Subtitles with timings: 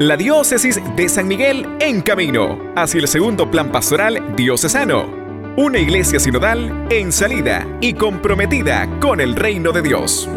[0.00, 5.12] La diócesis de San Miguel en camino hacia el segundo plan pastoral diocesano.
[5.56, 10.28] Una iglesia sinodal en salida y comprometida con el reino de Dios.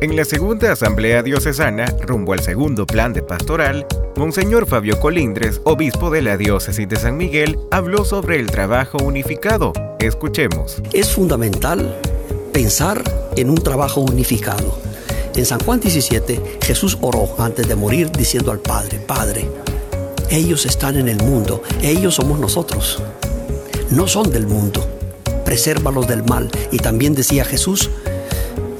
[0.00, 6.10] En la segunda asamblea diocesana, rumbo al segundo plan de pastoral, Monseñor Fabio Colindres, obispo
[6.10, 9.72] de la diócesis de San Miguel, habló sobre el trabajo unificado.
[9.98, 10.80] Escuchemos.
[10.92, 11.92] Es fundamental
[12.56, 13.04] pensar
[13.36, 14.78] en un trabajo unificado.
[15.34, 19.46] En San Juan 17, Jesús oró antes de morir diciendo al Padre, Padre,
[20.30, 23.02] ellos están en el mundo, ellos somos nosotros.
[23.90, 24.88] No son del mundo,
[25.44, 26.50] presérvalos del mal.
[26.72, 27.90] Y también decía Jesús,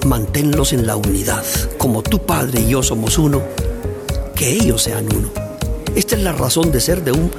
[0.06, 1.45] manténlos en la unidad,
[1.77, 3.42] como tu Padre y yo somos uno,
[4.34, 5.28] que ellos sean uno.
[5.95, 7.30] Esta es la razón de ser de un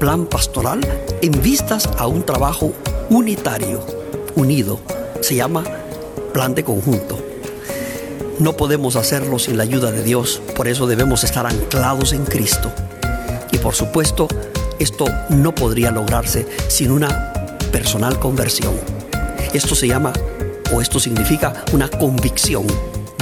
[0.00, 0.80] plan pastoral
[1.20, 2.72] en vistas a un trabajo
[3.10, 3.84] unitario,
[4.36, 4.80] unido.
[5.20, 5.62] Se llama
[6.32, 7.18] plan de conjunto.
[8.38, 12.72] No podemos hacerlo sin la ayuda de Dios, por eso debemos estar anclados en Cristo.
[13.52, 14.26] Y por supuesto,
[14.78, 17.32] esto no podría lograrse sin una
[17.70, 18.74] personal conversión.
[19.52, 20.12] Esto se llama
[20.72, 22.66] o esto significa una convicción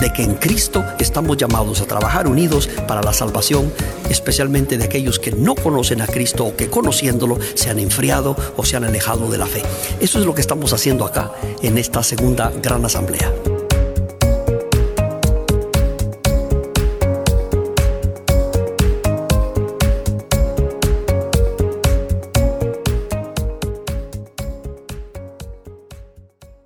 [0.00, 3.72] de que en Cristo estamos llamados a trabajar unidos para la salvación,
[4.08, 8.64] especialmente de aquellos que no conocen a Cristo o que conociéndolo se han enfriado o
[8.64, 9.62] se han alejado de la fe.
[10.00, 13.49] Eso es lo que estamos haciendo acá en esta segunda gran asamblea.